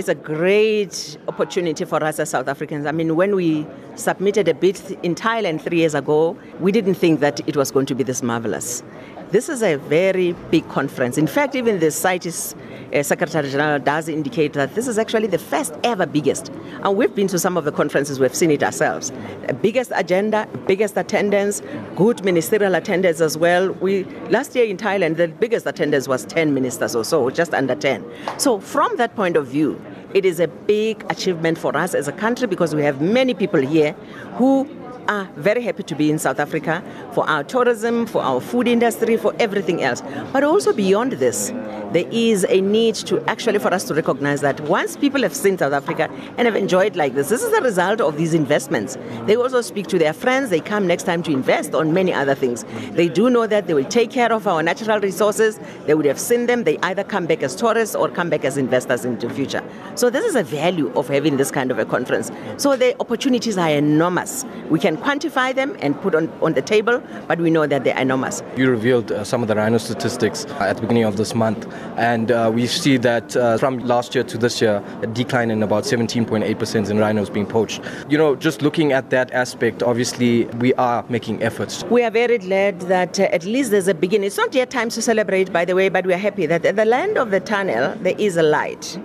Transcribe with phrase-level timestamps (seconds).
[0.00, 2.86] It's a great opportunity for us as South Africans.
[2.86, 3.66] I mean, when we
[3.96, 7.84] submitted a bid in Thailand three years ago, we didn't think that it was going
[7.84, 8.82] to be this marvelous.
[9.30, 11.16] This is a very big conference.
[11.16, 12.56] In fact, even the CITES
[12.92, 16.48] uh, Secretary General does indicate that this is actually the first ever biggest.
[16.82, 19.12] And we've been to some of the conferences, we've seen it ourselves.
[19.46, 21.62] The biggest agenda, biggest attendance,
[21.94, 23.70] good ministerial attendance as well.
[23.74, 27.76] We last year in Thailand, the biggest attendance was 10 ministers or so, just under
[27.76, 28.04] 10.
[28.38, 29.80] So from that point of view,
[30.12, 33.60] it is a big achievement for us as a country because we have many people
[33.60, 33.92] here
[34.34, 34.68] who
[35.08, 36.82] are very happy to be in South Africa
[37.12, 40.02] for our tourism, for our food industry, for everything else.
[40.32, 41.52] But also beyond this,
[41.92, 45.58] there is a need to actually for us to recognize that once people have seen
[45.58, 46.08] South Africa
[46.38, 48.96] and have enjoyed like this, this is a result of these investments.
[49.26, 52.34] They also speak to their friends, they come next time to invest on many other
[52.34, 52.64] things.
[52.92, 56.20] They do know that they will take care of our natural resources, they would have
[56.20, 59.34] seen them, they either come back as tourists or come back as investors into the
[59.34, 59.62] future.
[59.96, 62.30] So this is a value of having this kind of a conference.
[62.56, 64.44] So the opportunities are enormous.
[64.68, 67.98] We can quantify them and put on, on the table, but we know that they're
[67.98, 68.42] enormous.
[68.56, 72.30] You revealed uh, some of the rhino statistics at the beginning of this month, and
[72.30, 75.84] uh, we see that uh, from last year to this year, a decline in about
[75.84, 77.82] 17.8% in rhinos being poached.
[78.08, 81.84] You know, just looking at that aspect, obviously we are making efforts.
[81.84, 84.26] We are very glad that uh, at least there's a beginning.
[84.26, 86.76] It's not yet time to celebrate, by the way, but we are happy that at
[86.76, 88.98] the land of the tunnel, there is a light.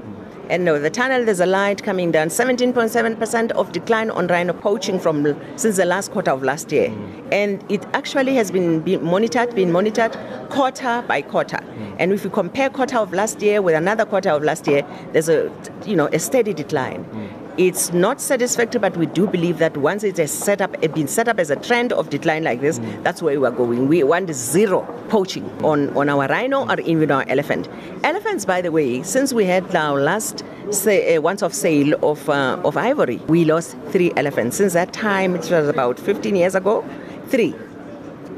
[0.49, 2.27] And no, the tunnel, there's a light coming down.
[2.27, 6.89] 17.7% of decline on rhino poaching from since the last quarter of last year.
[6.89, 7.27] Mm.
[7.31, 10.17] And it actually has been, been monitored, been monitored
[10.49, 11.57] quarter by quarter.
[11.57, 11.95] Mm.
[11.99, 15.29] And if you compare quarter of last year with another quarter of last year, there's
[15.29, 15.51] a
[15.85, 17.05] you know a steady decline.
[17.05, 17.44] Mm.
[17.57, 21.07] It's not satisfactory, but we do believe that once it has set up, it been
[21.07, 23.01] set up as a trend of decline like this, mm.
[23.01, 23.87] that's where we are going.
[23.87, 27.69] We want zero poaching on, on our rhino or even our elephant.
[28.03, 32.29] Elephants, by the way, since we had our last say, uh, once off sale of,
[32.29, 34.57] uh, of ivory, we lost three elephants.
[34.57, 36.83] Since that time, it was about 15 years ago,
[37.27, 37.55] three.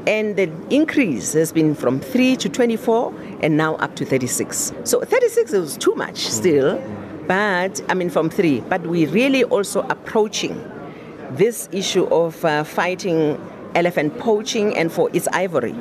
[0.06, 4.72] And the increase has been from 3 to 24 and now up to 36.
[4.84, 6.80] So 36 is too much still
[7.28, 8.60] but I mean from three.
[8.60, 10.54] But we're really also approaching
[11.30, 13.38] this issue of uh, fighting
[13.74, 15.74] elephant poaching and for its ivory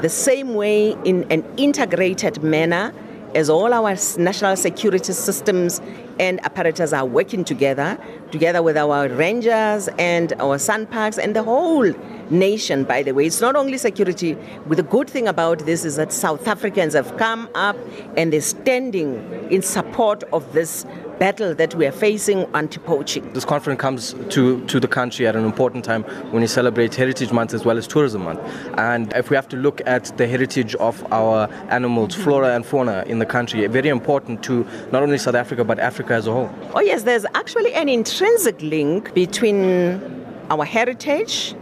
[0.00, 2.92] the same way in an integrated manner
[3.34, 5.80] as all our national security systems
[6.18, 7.98] and apparatus are working together,
[8.30, 11.92] together with our rangers and our SANParks and the whole
[12.30, 13.26] nation, by the way.
[13.26, 14.36] It's not only security,
[14.68, 17.76] the good thing about this is that South Africans have come up
[18.16, 20.86] and they're standing in support of this
[21.18, 23.32] battle that we are facing anti-poaching.
[23.32, 26.02] This conference comes to, to the country at an important time
[26.32, 28.40] when we celebrate Heritage Month as well as Tourism Month.
[28.76, 33.04] And if we have to look at the heritage of our animals, flora and fauna
[33.06, 36.50] in the country, very important to not only South Africa but Africa as a whole.
[36.74, 41.54] Oh yes, there's actually an intrinsic link between our heritage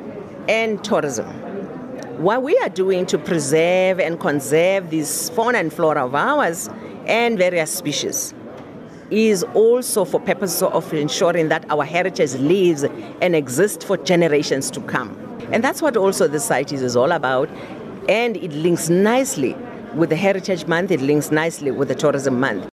[0.49, 1.27] and tourism.
[2.23, 6.69] What we are doing to preserve and conserve this fauna and flora of ours
[7.07, 8.35] and various species
[9.13, 12.85] is also for purposes of ensuring that our heritage lives
[13.21, 15.17] and exists for generations to come.
[15.53, 17.49] And that's what also the site is, is all about.
[18.09, 19.55] And it links nicely
[19.95, 22.69] with the Heritage Month, it links nicely with the Tourism Month.